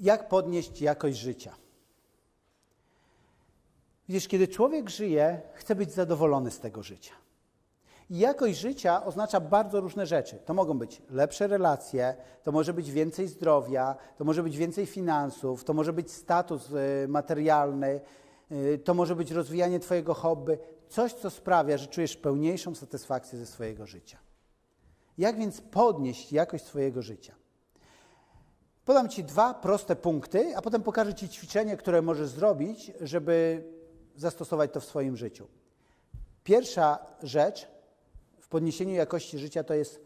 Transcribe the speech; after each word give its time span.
jak 0.00 0.28
podnieść 0.28 0.80
jakość 0.80 1.18
życia. 1.18 1.54
Widzisz, 4.08 4.28
kiedy 4.28 4.48
człowiek 4.48 4.90
żyje, 4.90 5.40
chce 5.54 5.74
być 5.74 5.92
zadowolony 5.92 6.50
z 6.50 6.60
tego 6.60 6.82
życia. 6.82 7.12
I 8.10 8.18
jakość 8.18 8.58
życia 8.58 9.04
oznacza 9.04 9.40
bardzo 9.40 9.80
różne 9.80 10.06
rzeczy. 10.06 10.36
To 10.44 10.54
mogą 10.54 10.78
być 10.78 11.02
lepsze 11.10 11.46
relacje, 11.46 12.16
to 12.42 12.52
może 12.52 12.74
być 12.74 12.90
więcej 12.90 13.28
zdrowia, 13.28 13.96
to 14.16 14.24
może 14.24 14.42
być 14.42 14.56
więcej 14.56 14.86
finansów, 14.86 15.64
to 15.64 15.74
może 15.74 15.92
być 15.92 16.12
status 16.12 16.70
y, 16.70 17.08
materialny, 17.08 18.00
y, 18.52 18.78
to 18.84 18.94
może 18.94 19.16
być 19.16 19.30
rozwijanie 19.30 19.80
Twojego 19.80 20.14
hobby, 20.14 20.58
coś, 20.88 21.12
co 21.12 21.30
sprawia, 21.30 21.78
że 21.78 21.86
czujesz 21.86 22.16
pełniejszą 22.16 22.74
satysfakcję 22.74 23.38
ze 23.38 23.46
swojego 23.46 23.86
życia. 23.86 24.18
Jak 25.18 25.38
więc 25.38 25.60
podnieść 25.60 26.32
jakość 26.32 26.64
swojego 26.64 27.02
życia? 27.02 27.39
Podam 28.90 29.08
Ci 29.08 29.24
dwa 29.24 29.54
proste 29.54 29.96
punkty, 29.96 30.56
a 30.56 30.62
potem 30.62 30.82
pokażę 30.82 31.14
Ci 31.14 31.28
ćwiczenie, 31.28 31.76
które 31.76 32.02
możesz 32.02 32.28
zrobić, 32.28 32.92
żeby 33.00 33.64
zastosować 34.16 34.72
to 34.72 34.80
w 34.80 34.84
swoim 34.84 35.16
życiu. 35.16 35.46
Pierwsza 36.44 36.98
rzecz 37.22 37.68
w 38.40 38.48
podniesieniu 38.48 38.94
jakości 38.94 39.38
życia 39.38 39.64
to 39.64 39.74
jest 39.74 40.00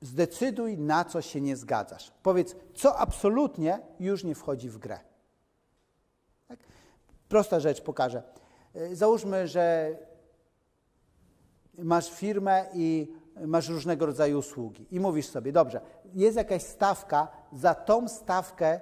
zdecyduj, 0.00 0.78
na 0.78 1.04
co 1.04 1.22
się 1.22 1.40
nie 1.40 1.56
zgadzasz. 1.56 2.12
Powiedz, 2.22 2.56
co 2.74 2.98
absolutnie 2.98 3.80
już 4.00 4.24
nie 4.24 4.34
wchodzi 4.34 4.68
w 4.68 4.78
grę. 4.78 5.00
Tak? 6.48 6.58
Prosta 7.28 7.60
rzecz 7.60 7.80
pokażę. 7.80 8.22
Załóżmy, 8.92 9.48
że 9.48 9.96
masz 11.78 12.10
firmę 12.10 12.66
i 12.74 13.12
masz 13.46 13.68
różnego 13.68 14.06
rodzaju 14.06 14.38
usługi 14.38 14.86
i 14.90 15.00
mówisz 15.00 15.26
sobie, 15.26 15.52
dobrze, 15.52 15.80
jest 16.14 16.36
jakaś 16.36 16.62
stawka, 16.62 17.28
za 17.52 17.74
tą 17.74 18.08
stawkę 18.08 18.80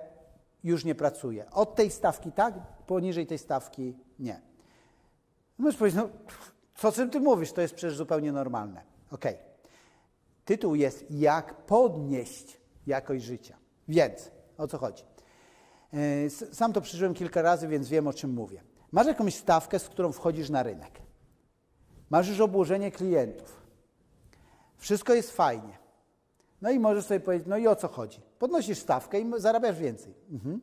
już 0.64 0.84
nie 0.84 0.94
pracuję. 0.94 1.50
Od 1.50 1.74
tej 1.74 1.90
stawki 1.90 2.32
tak, 2.32 2.54
poniżej 2.86 3.26
tej 3.26 3.38
stawki 3.38 3.96
nie. 4.18 4.40
Możesz 5.58 5.78
powiedzieć, 5.78 6.00
no 6.00 6.08
co 6.74 6.92
czym 6.92 7.10
ty 7.10 7.20
mówisz, 7.20 7.52
to 7.52 7.60
jest 7.60 7.74
przecież 7.74 7.96
zupełnie 7.96 8.32
normalne. 8.32 8.82
Ok. 9.10 9.24
Tytuł 10.44 10.74
jest 10.74 11.10
Jak 11.10 11.54
podnieść 11.54 12.60
jakość 12.86 13.24
życia. 13.24 13.56
Więc, 13.88 14.30
o 14.58 14.68
co 14.68 14.78
chodzi? 14.78 15.02
E, 15.92 16.30
sam 16.30 16.72
to 16.72 16.80
przeżyłem 16.80 17.14
kilka 17.14 17.42
razy, 17.42 17.68
więc 17.68 17.88
wiem, 17.88 18.06
o 18.06 18.12
czym 18.12 18.30
mówię. 18.30 18.62
Masz 18.92 19.06
jakąś 19.06 19.34
stawkę, 19.34 19.78
z 19.78 19.88
którą 19.88 20.12
wchodzisz 20.12 20.50
na 20.50 20.62
rynek. 20.62 21.02
Masz 22.10 22.28
już 22.28 22.40
obłożenie 22.40 22.90
klientów. 22.90 23.65
Wszystko 24.78 25.14
jest 25.14 25.30
fajnie. 25.30 25.78
No 26.62 26.70
i 26.70 26.78
możesz 26.78 27.04
sobie 27.04 27.20
powiedzieć, 27.20 27.48
no 27.48 27.56
i 27.56 27.66
o 27.66 27.76
co 27.76 27.88
chodzi? 27.88 28.20
Podnosisz 28.38 28.78
stawkę 28.78 29.20
i 29.20 29.32
zarabiasz 29.36 29.78
więcej. 29.78 30.14
Mhm. 30.30 30.60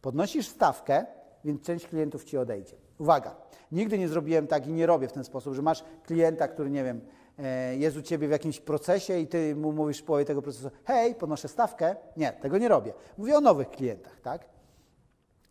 Podnosisz 0.00 0.48
stawkę, 0.48 1.06
więc 1.44 1.62
część 1.62 1.86
klientów 1.86 2.24
ci 2.24 2.38
odejdzie. 2.38 2.76
Uwaga, 2.98 3.36
nigdy 3.72 3.98
nie 3.98 4.08
zrobiłem 4.08 4.46
tak 4.46 4.66
i 4.66 4.72
nie 4.72 4.86
robię 4.86 5.08
w 5.08 5.12
ten 5.12 5.24
sposób, 5.24 5.54
że 5.54 5.62
masz 5.62 5.84
klienta, 6.04 6.48
który, 6.48 6.70
nie 6.70 6.84
wiem, 6.84 7.00
e, 7.38 7.76
jest 7.76 7.96
u 7.96 8.02
ciebie 8.02 8.28
w 8.28 8.30
jakimś 8.30 8.60
procesie 8.60 9.18
i 9.18 9.26
ty 9.26 9.56
mu 9.56 9.72
mówisz 9.72 9.98
w 9.98 10.04
połowie 10.04 10.24
tego 10.24 10.42
procesu, 10.42 10.70
hej, 10.84 11.14
podnoszę 11.14 11.48
stawkę. 11.48 11.96
Nie, 12.16 12.32
tego 12.32 12.58
nie 12.58 12.68
robię. 12.68 12.92
Mówię 13.18 13.36
o 13.36 13.40
nowych 13.40 13.70
klientach, 13.70 14.20
tak? 14.20 14.44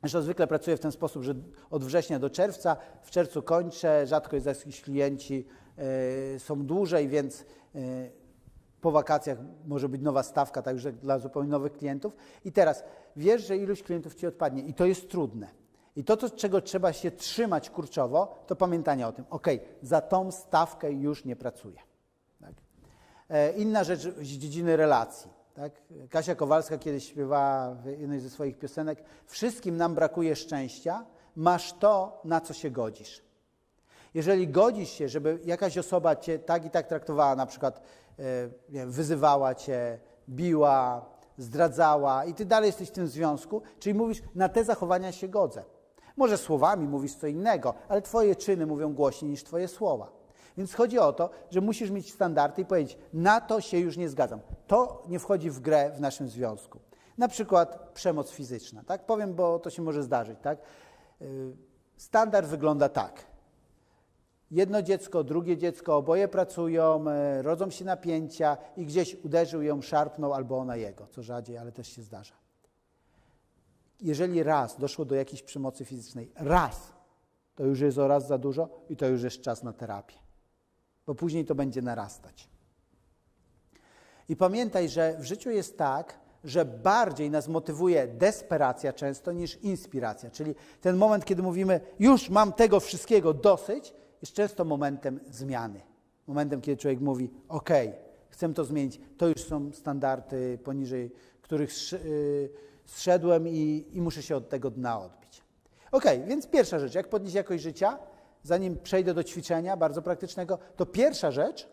Zresztą 0.02 0.22
zwykle 0.22 0.48
pracuję 0.48 0.78
w 0.78 0.80
ten 0.80 0.92
sposób, 0.92 1.24
że 1.24 1.36
od 1.70 1.84
września 1.84 2.20
do 2.20 2.30
czerwca, 2.30 2.78
w 3.02 3.12
czerwcu 3.12 3.44
kończę, 3.44 4.08
rzadko 4.08 4.36
jest 4.36 4.46
jakiś 4.46 4.82
klienci 4.82 5.48
są 6.38 6.66
dłużej, 6.66 7.08
więc 7.08 7.46
y, 7.76 8.12
po 8.82 8.92
wakacjach 8.92 9.38
może 9.68 9.90
być 9.90 10.02
nowa 10.02 10.24
stawka, 10.24 10.62
także 10.62 10.92
dla 10.92 11.20
zupełnie 11.20 11.50
nowych 11.50 11.74
klientów. 11.74 12.16
I 12.46 12.52
teraz 12.52 12.84
wiesz, 13.16 13.48
że 13.48 13.58
ilość 13.58 13.84
klientów 13.84 14.16
ci 14.16 14.28
odpadnie 14.28 14.64
i 14.64 14.74
to 14.74 14.86
jest 14.86 15.10
trudne. 15.10 15.48
I 15.96 16.04
to, 16.04 16.18
to 16.18 16.30
czego 16.30 16.62
trzeba 16.62 16.94
się 16.94 17.12
trzymać 17.12 17.70
kurczowo, 17.70 18.36
to 18.48 18.56
pamiętanie 18.56 19.08
o 19.08 19.12
tym. 19.12 19.26
Ok, 19.30 19.48
za 19.82 20.02
tą 20.02 20.32
stawkę 20.32 20.92
już 20.92 21.26
nie 21.26 21.36
pracuję. 21.36 21.80
Tak? 22.42 22.54
E, 23.30 23.52
inna 23.52 23.84
rzecz 23.84 24.00
z 24.02 24.24
dziedziny 24.24 24.78
relacji. 24.78 25.32
Tak? 25.54 25.82
Kasia 26.10 26.36
Kowalska 26.36 26.78
kiedyś 26.78 27.08
śpiewała 27.08 27.76
w 27.76 27.86
jednej 27.86 28.20
ze 28.20 28.30
swoich 28.30 28.58
piosenek: 28.58 29.04
Wszystkim 29.26 29.78
nam 29.78 29.96
brakuje 29.96 30.36
szczęścia, 30.36 31.06
masz 31.36 31.74
to, 31.74 32.22
na 32.24 32.42
co 32.42 32.54
się 32.54 32.72
godzisz. 32.72 33.31
Jeżeli 34.14 34.48
godzisz 34.48 34.90
się, 34.90 35.10
żeby 35.10 35.40
jakaś 35.46 35.78
osoba 35.78 36.16
cię 36.16 36.40
tak 36.40 36.66
i 36.66 36.70
tak 36.70 36.88
traktowała, 36.88 37.36
na 37.36 37.46
przykład 37.46 37.82
e, 38.20 38.24
wiem, 38.70 38.92
wyzywała 38.92 39.56
cię, 39.56 40.00
biła, 40.30 41.06
zdradzała 41.38 42.26
i 42.26 42.34
ty 42.34 42.46
dalej 42.46 42.68
jesteś 42.68 42.90
w 42.90 42.92
tym 42.92 43.08
związku, 43.08 43.62
czyli 43.80 43.94
mówisz, 43.94 44.22
na 44.36 44.50
te 44.50 44.64
zachowania 44.64 45.12
się 45.12 45.28
godzę. 45.28 45.64
Może 46.18 46.38
słowami 46.38 46.88
mówisz 46.88 47.16
co 47.16 47.28
innego, 47.28 47.74
ale 47.90 48.02
twoje 48.02 48.36
czyny 48.36 48.66
mówią 48.66 48.94
głośniej 48.94 49.32
niż 49.32 49.44
twoje 49.44 49.68
słowa. 49.68 50.12
Więc 50.58 50.74
chodzi 50.74 51.00
o 51.00 51.14
to, 51.14 51.30
że 51.52 51.62
musisz 51.62 51.92
mieć 51.92 52.14
standardy 52.14 52.62
i 52.62 52.66
powiedzieć, 52.66 52.98
na 53.14 53.42
to 53.42 53.62
się 53.62 53.78
już 53.78 53.98
nie 53.98 54.10
zgadzam. 54.10 54.40
To 54.68 55.04
nie 55.08 55.20
wchodzi 55.20 55.50
w 55.50 55.60
grę 55.60 55.92
w 55.96 56.02
naszym 56.02 56.30
związku. 56.30 56.80
Na 57.18 57.28
przykład 57.28 57.90
przemoc 57.94 58.32
fizyczna. 58.32 58.84
Tak? 58.84 59.06
Powiem, 59.06 59.34
bo 59.34 59.60
to 59.60 59.70
się 59.70 59.82
może 59.82 60.04
zdarzyć. 60.04 60.40
Tak? 60.42 60.60
Y, 61.22 61.56
standard 61.98 62.48
wygląda 62.48 62.90
tak. 62.90 63.31
Jedno 64.52 64.82
dziecko, 64.82 65.24
drugie 65.24 65.58
dziecko, 65.58 65.98
oboje 65.98 66.28
pracują, 66.28 67.06
y, 67.40 67.42
rodzą 67.42 67.70
się 67.70 67.86
napięcia 67.86 68.58
i 68.78 68.86
gdzieś 68.86 69.16
uderzył 69.16 69.62
ją, 69.62 69.82
szarpnął 69.82 70.34
albo 70.34 70.58
ona 70.58 70.76
jego, 70.76 71.08
co 71.08 71.24
rzadziej, 71.24 71.58
ale 71.58 71.72
też 71.72 71.88
się 71.88 72.02
zdarza. 72.02 72.36
Jeżeli 74.02 74.44
raz 74.44 74.80
doszło 74.80 75.06
do 75.06 75.16
jakiejś 75.16 75.44
przemocy 75.44 75.86
fizycznej, 75.86 76.32
raz, 76.36 76.94
to 77.56 77.66
już 77.66 77.80
jest 77.80 77.98
o 77.98 78.08
raz 78.08 78.28
za 78.28 78.38
dużo 78.38 78.70
i 78.90 78.96
to 78.96 79.08
już 79.08 79.24
jest 79.24 79.42
czas 79.42 79.64
na 79.64 79.74
terapię 79.74 80.22
bo 81.12 81.16
później 81.16 81.46
to 81.46 81.56
będzie 81.56 81.82
narastać. 81.82 82.50
I 84.30 84.36
pamiętaj, 84.36 84.90
że 84.90 85.18
w 85.20 85.24
życiu 85.24 85.50
jest 85.50 85.78
tak, 85.78 86.20
że 86.44 86.66
bardziej 86.66 87.30
nas 87.30 87.48
motywuje 87.48 88.08
desperacja 88.08 88.94
często 88.94 89.32
niż 89.32 89.56
inspiracja. 89.56 90.30
Czyli 90.30 90.56
ten 90.82 90.98
moment, 90.98 91.26
kiedy 91.26 91.42
mówimy, 91.42 91.82
już 92.00 92.30
mam 92.30 92.54
tego 92.54 92.80
wszystkiego 92.80 93.34
dosyć, 93.34 93.94
jest 94.22 94.34
często 94.34 94.66
momentem 94.66 95.20
zmiany. 95.30 95.82
Momentem, 96.28 96.62
kiedy 96.62 96.82
człowiek 96.82 97.00
mówi, 97.00 97.32
OK, 97.50 97.70
chcę 98.30 98.54
to 98.54 98.66
zmienić. 98.66 99.02
To 99.18 99.28
już 99.28 99.44
są 99.44 99.72
standardy, 99.72 100.60
poniżej 100.64 101.12
których 101.42 101.72
y, 101.94 102.50
zszedłem 102.86 103.48
i, 103.48 103.86
i 103.92 104.02
muszę 104.02 104.24
się 104.24 104.36
od 104.36 104.50
tego 104.50 104.70
dna 104.70 105.00
odbić. 105.02 105.44
OK, 105.92 106.06
więc 106.28 106.48
pierwsza 106.48 106.80
rzecz, 106.80 106.96
jak 106.96 107.10
podnieść 107.10 107.36
jakość 107.36 107.64
życia? 107.64 108.00
zanim 108.44 108.78
przejdę 108.78 109.14
do 109.14 109.24
ćwiczenia 109.24 109.78
bardzo 109.78 110.02
praktycznego, 110.02 110.60
to 110.76 110.86
pierwsza 110.86 111.32
rzecz, 111.32 111.70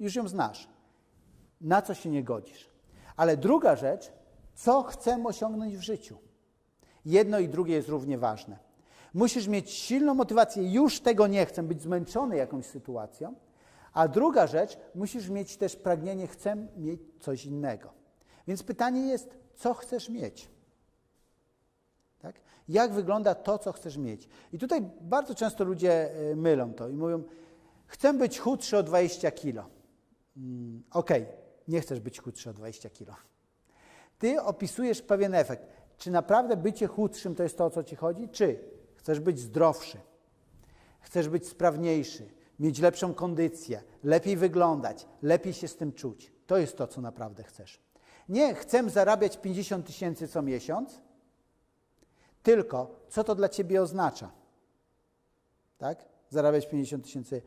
już 0.00 0.14
ją 0.14 0.28
znasz. 0.28 0.68
Na 1.60 1.82
co 1.82 1.94
się 1.94 2.10
nie 2.10 2.24
godzisz. 2.24 2.70
Ale 3.16 3.36
druga 3.36 3.76
rzecz, 3.76 4.12
co 4.54 4.82
chcę 4.82 5.24
osiągnąć 5.24 5.76
w 5.76 5.80
życiu. 5.80 6.18
Jedno 7.04 7.38
i 7.38 7.48
drugie 7.48 7.74
jest 7.74 7.88
równie 7.88 8.18
ważne. 8.18 8.58
Musisz 9.14 9.48
mieć 9.48 9.70
silną 9.70 10.14
motywację, 10.14 10.72
już 10.72 11.00
tego 11.00 11.26
nie 11.26 11.46
chcę, 11.46 11.62
być 11.62 11.82
zmęczony 11.82 12.36
jakąś 12.36 12.66
sytuacją. 12.66 13.34
A 13.92 14.08
druga 14.08 14.46
rzecz, 14.46 14.78
musisz 14.94 15.28
mieć 15.28 15.56
też 15.56 15.76
pragnienie, 15.76 16.26
chcę 16.26 16.56
mieć 16.76 17.00
coś 17.20 17.44
innego. 17.44 17.92
Więc 18.46 18.62
pytanie 18.62 19.06
jest, 19.06 19.38
co 19.54 19.74
chcesz 19.74 20.08
mieć? 20.08 20.48
Tak? 22.18 22.36
Jak 22.68 22.92
wygląda 22.92 23.34
to, 23.34 23.58
co 23.58 23.72
chcesz 23.72 23.96
mieć? 23.96 24.28
I 24.52 24.58
tutaj 24.58 24.82
bardzo 25.00 25.34
często 25.34 25.64
ludzie 25.64 26.10
e, 26.30 26.36
mylą 26.36 26.74
to 26.74 26.88
i 26.88 26.94
mówią, 26.94 27.22
chcę 27.86 28.14
być 28.14 28.38
chudszy 28.38 28.78
o 28.78 28.82
20 28.82 29.30
kilo. 29.30 29.66
Mm, 30.36 30.82
Okej, 30.90 31.22
okay. 31.22 31.34
nie 31.68 31.80
chcesz 31.80 32.00
być 32.00 32.20
chudszy 32.20 32.50
o 32.50 32.52
20 32.52 32.90
kilo. 32.90 33.14
Ty 34.18 34.42
opisujesz 34.42 35.02
pewien 35.02 35.34
efekt. 35.34 35.62
Czy 35.96 36.10
naprawdę 36.10 36.56
bycie 36.56 36.86
chudszym 36.86 37.34
to 37.34 37.42
jest 37.42 37.58
to, 37.58 37.64
o 37.64 37.70
co 37.70 37.84
ci 37.84 37.96
chodzi? 37.96 38.28
Czy 38.28 38.71
chcesz 39.02 39.20
być 39.20 39.40
zdrowszy? 39.40 39.98
Chcesz 41.00 41.28
być 41.28 41.48
sprawniejszy, 41.48 42.28
mieć 42.60 42.78
lepszą 42.78 43.14
kondycję, 43.14 43.82
lepiej 44.04 44.36
wyglądać, 44.36 45.06
lepiej 45.22 45.52
się 45.52 45.68
z 45.68 45.76
tym 45.76 45.92
czuć. 45.92 46.32
To 46.46 46.56
jest 46.56 46.76
to, 46.76 46.86
co 46.86 47.00
naprawdę 47.00 47.42
chcesz. 47.44 47.80
Nie 48.28 48.54
chcę 48.54 48.90
zarabiać 48.90 49.36
50 49.36 49.86
tysięcy 49.86 50.28
co 50.28 50.42
miesiąc, 50.42 51.00
tylko, 52.42 53.00
co 53.08 53.24
to 53.24 53.34
dla 53.34 53.48
ciebie 53.48 53.82
oznacza? 53.82 54.30
Tak? 55.78 56.04
Zarabiać 56.30 56.68
50 56.68 57.04
tysięcy. 57.04 57.42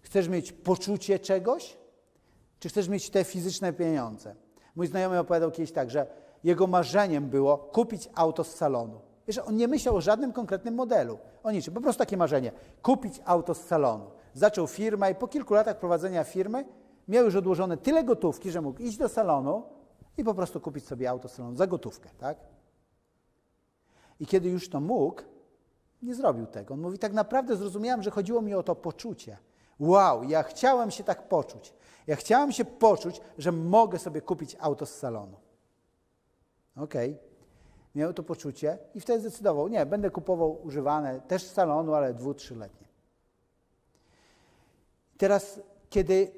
Chcesz 0.00 0.28
mieć 0.28 0.52
poczucie 0.52 1.18
czegoś? 1.18 1.76
Czy 2.58 2.68
chcesz 2.68 2.88
mieć 2.88 3.10
te 3.10 3.24
fizyczne 3.24 3.72
pieniądze? 3.72 4.34
Mój 4.76 4.86
znajomy 4.86 5.18
opowiadał 5.18 5.50
kiedyś 5.50 5.72
tak, 5.72 5.90
że 5.90 6.06
jego 6.44 6.66
marzeniem 6.66 7.28
było 7.28 7.58
kupić 7.58 8.08
auto 8.14 8.44
z 8.44 8.54
salonu. 8.54 9.09
Wiesz, 9.30 9.38
on 9.38 9.56
nie 9.56 9.68
myślał 9.68 9.96
o 9.96 10.00
żadnym 10.00 10.32
konkretnym 10.32 10.74
modelu, 10.74 11.18
o 11.42 11.50
niczym, 11.50 11.74
po 11.74 11.80
prostu 11.80 11.98
takie 11.98 12.16
marzenie. 12.16 12.52
Kupić 12.82 13.20
auto 13.24 13.54
z 13.54 13.64
salonu. 13.64 14.10
Zaczął 14.34 14.66
firmę 14.66 15.10
i 15.10 15.14
po 15.14 15.28
kilku 15.28 15.54
latach 15.54 15.78
prowadzenia 15.78 16.24
firmy 16.24 16.64
miał 17.08 17.24
już 17.24 17.34
odłożone 17.34 17.76
tyle 17.76 18.04
gotówki, 18.04 18.50
że 18.50 18.60
mógł 18.60 18.82
iść 18.82 18.96
do 18.96 19.08
salonu 19.08 19.62
i 20.18 20.24
po 20.24 20.34
prostu 20.34 20.60
kupić 20.60 20.86
sobie 20.86 21.10
auto 21.10 21.28
z 21.28 21.32
salonu 21.32 21.56
za 21.56 21.66
gotówkę, 21.66 22.10
tak? 22.18 22.38
I 24.20 24.26
kiedy 24.26 24.48
już 24.48 24.68
to 24.68 24.80
mógł, 24.80 25.22
nie 26.02 26.14
zrobił 26.14 26.46
tego. 26.46 26.74
On 26.74 26.80
mówi, 26.80 26.98
tak 26.98 27.12
naprawdę 27.12 27.56
zrozumiałem, 27.56 28.02
że 28.02 28.10
chodziło 28.10 28.42
mi 28.42 28.54
o 28.54 28.62
to 28.62 28.74
poczucie. 28.74 29.38
Wow, 29.80 30.22
ja 30.22 30.42
chciałem 30.42 30.90
się 30.90 31.04
tak 31.04 31.28
poczuć. 31.28 31.74
Ja 32.06 32.16
chciałem 32.16 32.52
się 32.52 32.64
poczuć, 32.64 33.20
że 33.38 33.52
mogę 33.52 33.98
sobie 33.98 34.20
kupić 34.20 34.56
auto 34.60 34.86
z 34.86 34.94
salonu. 34.94 35.36
Okej. 36.76 37.10
Okay. 37.10 37.29
Miał 37.94 38.12
to 38.12 38.22
poczucie 38.22 38.78
i 38.94 39.00
wtedy 39.00 39.20
zdecydował, 39.20 39.68
nie, 39.68 39.86
będę 39.86 40.10
kupował 40.10 40.62
używane, 40.62 41.20
też 41.20 41.42
z 41.42 41.52
salonu, 41.52 41.94
ale 41.94 42.14
dwu, 42.14 42.34
trzyletnie. 42.34 42.86
Teraz, 45.18 45.60
kiedy 45.90 46.32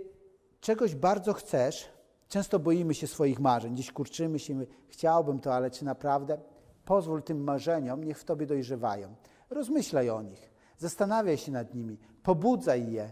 czegoś 0.60 0.94
bardzo 0.94 1.32
chcesz, 1.32 1.88
często 2.28 2.58
boimy 2.58 2.94
się 2.94 3.06
swoich 3.06 3.40
marzeń, 3.40 3.74
gdzieś 3.74 3.92
kurczymy 3.92 4.38
się, 4.38 4.66
chciałbym 4.88 5.40
to, 5.40 5.54
ale 5.54 5.70
czy 5.70 5.84
naprawdę? 5.84 6.38
Pozwól 6.84 7.22
tym 7.22 7.44
marzeniom, 7.44 8.04
niech 8.04 8.18
w 8.18 8.24
tobie 8.24 8.46
dojrzewają. 8.46 9.14
Rozmyślaj 9.50 10.10
o 10.10 10.22
nich, 10.22 10.50
zastanawiaj 10.78 11.38
się 11.38 11.52
nad 11.52 11.74
nimi, 11.74 11.98
pobudzaj 12.22 12.92
je, 12.92 13.10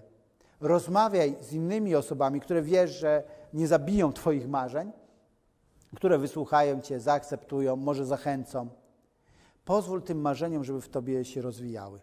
rozmawiaj 0.61 1.37
z 1.41 1.53
innymi 1.53 1.95
osobami, 1.95 2.41
które 2.41 2.63
wiesz, 2.63 2.91
że 2.91 3.23
nie 3.53 3.67
zabiją 3.67 4.13
Twoich 4.13 4.49
marzeń, 4.49 4.93
które 5.97 6.19
wysłuchają 6.19 6.81
Cię, 6.81 7.01
zaakceptują, 7.01 7.77
może 7.77 8.07
zachęcą. 8.07 8.69
Pozwól 9.65 10.03
tym 10.03 10.21
marzeniom, 10.21 10.65
żeby 10.65 10.81
w 10.81 10.89
Tobie 10.89 11.25
się 11.25 11.43
rozwijały. 11.43 12.01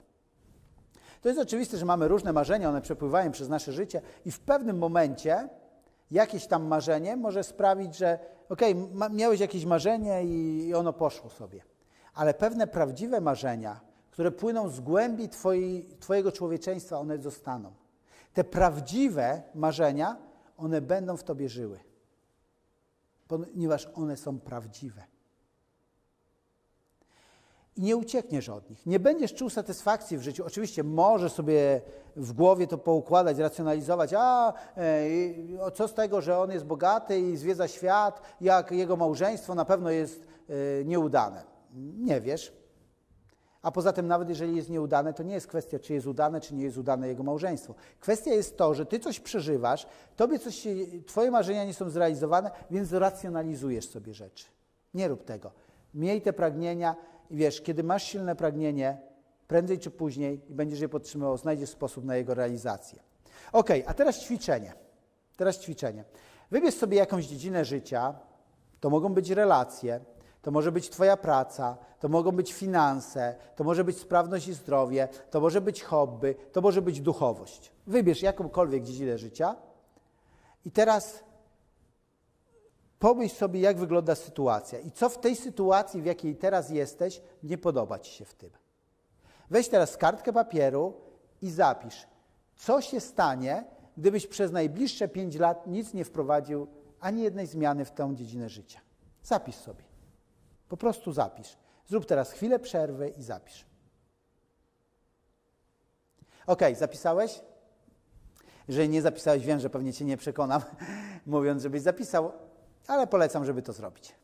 To 1.22 1.30
jest 1.30 1.42
oczywiste, 1.42 1.78
że 1.78 1.86
mamy 1.86 2.07
różne 2.07 2.34
marzenia, 2.34 2.69
one 2.69 2.81
przepływają 2.81 3.31
przez 3.31 3.50
nasze 3.50 3.74
życie 3.74 4.01
i 4.25 4.31
w 4.31 4.39
pewnym 4.39 4.78
momencie 4.78 5.50
jakieś 6.12 6.48
tam 6.48 6.68
marzenie 6.68 7.16
może 7.16 7.44
sprawić, 7.44 7.98
że 7.98 8.19
okej, 8.50 8.75
okay, 8.95 9.10
miałeś 9.10 9.39
jakieś 9.39 9.66
marzenie 9.66 10.24
i 10.24 10.74
ono 10.74 10.94
poszło 10.94 11.30
sobie. 11.30 11.63
Ale 12.13 12.34
pewne 12.34 12.68
prawdziwe 12.68 13.22
marzenia, 13.22 13.80
które 14.12 14.31
płyną 14.31 14.69
z 14.69 14.80
głębi 14.80 15.30
twojej, 15.30 15.86
Twojego 16.00 16.31
człowieczeństwa, 16.31 17.00
one 17.00 17.18
zostaną. 17.18 17.74
Te 18.34 18.44
prawdziwe 18.44 19.42
marzenia, 19.56 20.18
one 20.57 20.81
będą 20.81 21.18
w 21.18 21.24
Tobie 21.24 21.50
żyły, 21.50 21.80
ponieważ 23.27 23.88
one 23.95 24.18
są 24.18 24.39
prawdziwe. 24.39 25.03
I 27.77 27.81
nie 27.81 27.97
uciekniesz 27.97 28.50
od 28.50 28.69
nich. 28.69 28.85
Nie 28.85 29.00
będziesz 29.00 29.33
czuł 29.33 29.50
satysfakcji 29.50 30.18
w 30.18 30.21
życiu. 30.21 30.45
Oczywiście 30.45 30.83
możesz 30.83 31.31
sobie 31.31 31.81
w 32.15 32.33
głowie 32.33 32.68
to 32.68 32.77
poukładać, 32.77 33.38
racjonalizować. 33.38 34.13
A 34.18 34.53
e, 34.77 35.71
co 35.71 35.88
z 35.88 35.94
tego, 35.94 36.21
że 36.21 36.39
on 36.39 36.51
jest 36.51 36.65
bogaty 36.65 37.19
i 37.19 37.38
zwiedza 37.38 37.68
świat, 37.68 38.21
jak 38.41 38.71
jego 38.71 38.95
małżeństwo 38.95 39.56
na 39.56 39.65
pewno 39.65 39.89
jest 39.89 40.24
e, 40.50 40.85
nieudane. 40.85 41.44
Nie 41.97 42.21
wiesz. 42.21 42.56
A 43.62 43.71
poza 43.71 43.94
tym, 43.94 44.07
nawet 44.07 44.30
jeżeli 44.30 44.56
jest 44.56 44.69
nieudane, 44.69 45.13
to 45.13 45.24
nie 45.24 45.33
jest 45.33 45.48
kwestia, 45.48 45.80
czy 45.80 45.94
jest 45.94 46.07
udane, 46.07 46.42
czy 46.42 46.56
nie 46.56 46.63
jest 46.63 46.77
udane 46.77 47.07
jego 47.07 47.24
małżeństwo. 47.24 47.75
Kwestia 48.00 48.31
jest 48.31 48.57
to, 48.57 48.74
że 48.74 48.86
ty 48.86 49.00
coś 49.00 49.19
przeżywasz, 49.19 49.88
tobie 50.15 50.39
coś 50.39 50.56
się, 50.56 50.75
twoje 51.06 51.31
marzenia 51.31 51.65
nie 51.65 51.74
są 51.74 51.89
zrealizowane, 51.89 52.51
więc 52.71 52.94
racjonalizujesz 52.94 53.89
sobie 53.89 54.13
rzeczy. 54.13 54.45
Nie 54.94 55.07
rób 55.07 55.25
tego. 55.25 55.51
Miej 55.94 56.21
te 56.21 56.33
pragnienia 56.33 56.95
i 57.30 57.36
wiesz, 57.36 57.62
kiedy 57.62 57.83
masz 57.83 58.04
silne 58.04 58.36
pragnienie, 58.36 58.98
prędzej 59.48 59.80
czy 59.80 59.92
później 59.92 60.42
i 60.50 60.53
będziesz 60.53 60.80
je 60.80 60.89
podtrzymywał, 60.89 61.38
znajdziesz 61.38 61.69
sposób 61.69 62.06
na 62.06 62.15
jego 62.15 62.33
realizację. 62.33 63.00
Ok, 63.51 63.69
a 63.86 63.94
teraz 63.94 64.19
ćwiczenie. 64.19 64.74
Teraz 65.38 65.60
ćwiczenie. 65.60 66.03
Wybierz 66.51 66.75
sobie 66.75 66.98
jakąś 66.98 67.25
dziedzinę 67.25 67.65
życia, 67.65 68.13
to 68.80 68.89
mogą 68.89 69.13
być 69.13 69.30
relacje, 69.30 70.00
to 70.47 70.51
może 70.51 70.71
być 70.71 70.89
Twoja 70.89 71.17
praca, 71.17 71.77
to 71.99 72.09
mogą 72.09 72.31
być 72.31 72.53
finanse, 72.53 73.35
to 73.55 73.63
może 73.63 73.83
być 73.83 73.97
sprawność 73.97 74.47
i 74.47 74.53
zdrowie, 74.53 75.07
to 75.29 75.41
może 75.41 75.61
być 75.61 75.83
hobby, 75.83 76.35
to 76.51 76.61
może 76.61 76.81
być 76.81 77.01
duchowość. 77.01 77.71
Wybierz 77.88 78.21
jakąkolwiek 78.21 78.83
dziedzinę 78.83 79.17
życia 79.17 79.55
i 80.65 80.71
teraz 80.71 81.23
pomyśl 82.99 83.35
sobie, 83.35 83.59
jak 83.59 83.77
wygląda 83.77 84.15
sytuacja 84.15 84.79
i 84.79 84.91
co 84.91 85.09
w 85.09 85.17
tej 85.17 85.35
sytuacji, 85.35 86.01
w 86.01 86.05
jakiej 86.05 86.35
teraz 86.35 86.69
jesteś, 86.69 87.21
nie 87.43 87.57
podoba 87.57 88.00
Ci 88.00 88.11
się 88.11 88.25
w 88.25 88.33
tym. 88.33 88.50
Weź 89.50 89.69
teraz 89.69 89.97
kartkę 89.97 90.33
papieru 90.33 90.93
i 91.41 91.51
zapisz, 91.51 92.07
co 92.55 92.81
się 92.81 93.00
stanie, 93.00 93.65
gdybyś 93.97 94.27
przez 94.27 94.51
najbliższe 94.51 95.07
pięć 95.07 95.35
lat 95.35 95.67
nic 95.67 95.93
nie 95.93 96.05
wprowadził 96.05 96.67
ani 97.00 97.21
jednej 97.21 97.47
zmiany 97.47 97.85
w 97.85 97.91
tę 97.91 98.15
dziedzinę 98.15 98.50
życia. 98.50 98.79
Zapisz 99.23 99.55
sobie. 99.55 99.96
Po 100.69 100.77
prostu 100.77 101.13
zapisz. 101.13 101.57
Zrób 101.87 102.05
teraz 102.05 102.31
chwilę 102.31 102.59
przerwy 102.59 103.09
i 103.09 103.23
zapisz. 103.23 103.65
Ok, 106.47 106.61
zapisałeś? 106.75 107.41
Jeżeli 108.67 108.89
nie 108.89 109.01
zapisałeś, 109.01 109.45
wiem, 109.45 109.59
że 109.59 109.69
pewnie 109.69 109.93
Cię 109.93 110.05
nie 110.05 110.17
przekonam, 110.17 110.61
mówiąc, 111.25 111.63
żebyś 111.63 111.81
zapisał, 111.81 112.31
ale 112.87 113.07
polecam, 113.07 113.45
żeby 113.45 113.61
to 113.61 113.73
zrobić. 113.73 114.15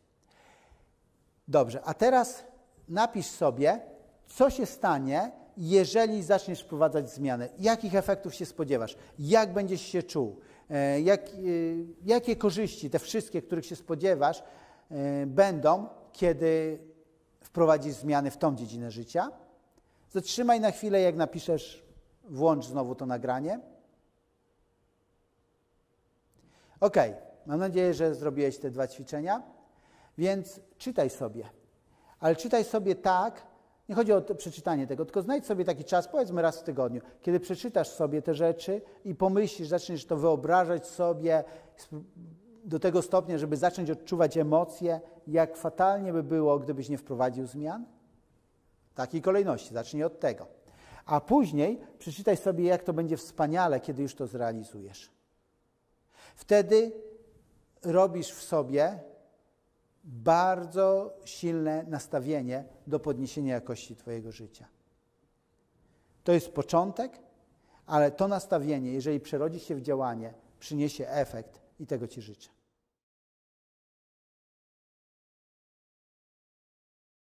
Dobrze, 1.47 1.81
a 1.83 1.93
teraz 1.93 2.43
napisz 2.89 3.25
sobie, 3.25 3.81
co 4.27 4.49
się 4.49 4.65
stanie, 4.65 5.31
jeżeli 5.57 6.23
zaczniesz 6.23 6.61
wprowadzać 6.61 7.09
zmiany. 7.09 7.49
Jakich 7.59 7.95
efektów 7.95 8.35
się 8.35 8.45
spodziewasz? 8.45 8.97
Jak 9.19 9.53
będziesz 9.53 9.81
się 9.81 10.03
czuł? 10.03 10.39
E, 10.69 11.01
jak, 11.01 11.21
e, 11.21 11.31
jakie 12.05 12.35
korzyści, 12.35 12.89
te 12.89 12.99
wszystkie, 12.99 13.41
których 13.41 13.65
się 13.65 13.75
spodziewasz, 13.75 14.43
e, 14.91 15.25
będą, 15.25 15.87
kiedy 16.13 16.79
wprowadzisz 17.41 17.93
zmiany 17.93 18.31
w 18.31 18.37
tą 18.37 18.55
dziedzinę 18.55 18.91
życia. 18.91 19.31
Zatrzymaj 20.11 20.59
na 20.59 20.71
chwilę, 20.71 21.01
jak 21.01 21.15
napiszesz, 21.15 21.83
włącz 22.23 22.65
znowu 22.65 22.95
to 22.95 23.05
nagranie. 23.05 23.59
Ok, 26.79 26.95
mam 27.45 27.59
nadzieję, 27.59 27.93
że 27.93 28.15
zrobiłeś 28.15 28.57
te 28.57 28.71
dwa 28.71 28.87
ćwiczenia, 28.87 29.43
więc 30.17 30.59
czytaj 30.77 31.09
sobie. 31.09 31.49
Ale 32.19 32.35
czytaj 32.35 32.63
sobie 32.63 32.95
tak, 32.95 33.43
nie 33.89 33.95
chodzi 33.95 34.13
o 34.13 34.21
przeczytanie 34.21 34.87
tego, 34.87 35.05
tylko 35.05 35.21
znajdź 35.21 35.45
sobie 35.45 35.65
taki 35.65 35.83
czas, 35.83 36.07
powiedzmy 36.07 36.41
raz 36.41 36.59
w 36.59 36.63
tygodniu, 36.63 37.01
kiedy 37.21 37.39
przeczytasz 37.39 37.87
sobie 37.87 38.21
te 38.21 38.33
rzeczy 38.33 38.81
i 39.05 39.15
pomyślisz, 39.15 39.67
zaczniesz 39.67 40.05
to 40.05 40.17
wyobrażać 40.17 40.87
sobie, 40.87 41.43
do 42.63 42.79
tego 42.79 43.01
stopnia, 43.01 43.37
żeby 43.37 43.57
zacząć 43.57 43.89
odczuwać 43.89 44.37
emocje, 44.37 45.01
jak 45.27 45.57
fatalnie 45.57 46.13
by 46.13 46.23
było, 46.23 46.59
gdybyś 46.59 46.89
nie 46.89 46.97
wprowadził 46.97 47.47
zmian? 47.47 47.85
Takiej 48.95 49.21
kolejności, 49.21 49.73
zacznij 49.73 50.03
od 50.03 50.19
tego. 50.19 50.47
A 51.05 51.21
później 51.21 51.81
przeczytaj 51.99 52.37
sobie, 52.37 52.63
jak 52.63 52.83
to 52.83 52.93
będzie 52.93 53.17
wspaniale, 53.17 53.79
kiedy 53.79 54.01
już 54.01 54.15
to 54.15 54.27
zrealizujesz. 54.27 55.11
Wtedy 56.35 56.91
robisz 57.83 58.31
w 58.31 58.43
sobie 58.43 58.99
bardzo 60.03 61.13
silne 61.25 61.85
nastawienie 61.87 62.63
do 62.87 62.99
podniesienia 62.99 63.53
jakości 63.53 63.95
Twojego 63.95 64.31
życia. 64.31 64.67
To 66.23 66.31
jest 66.31 66.51
początek, 66.51 67.19
ale 67.85 68.11
to 68.11 68.27
nastawienie, 68.27 68.91
jeżeli 68.91 69.19
przerodzi 69.19 69.59
się 69.59 69.75
w 69.75 69.81
działanie, 69.81 70.33
przyniesie 70.59 71.09
efekt 71.09 71.62
i 71.79 71.87
tego 71.87 72.07
Ci 72.07 72.21
życzę. 72.21 72.49